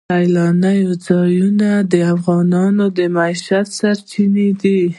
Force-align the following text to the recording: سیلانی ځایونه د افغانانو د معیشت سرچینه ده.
سیلانی 0.09 0.79
ځایونه 1.07 1.69
د 1.91 1.93
افغانانو 2.15 2.85
د 2.97 2.99
معیشت 3.15 3.67
سرچینه 3.79 4.47
ده. 4.61 4.79